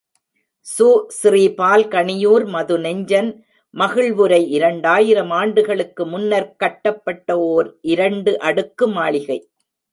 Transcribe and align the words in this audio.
சு.ஸ்ரீபால் 0.67 1.83
கணியூர் 1.87 2.45
மதுநெஞ்சன் 2.53 3.29
மகிழ்வுரை 3.73 4.41
இரண்டாயிரம் 4.57 5.31
ஆண்டுகளுக்கு 5.39 6.05
முன்னர்க் 6.07 6.57
கட்டப்பட்ட 6.57 7.29
ஓர் 7.51 7.69
இரண்டு 7.91 8.33
அடுக்கு 8.41 8.87
மளிகை! 8.97 9.39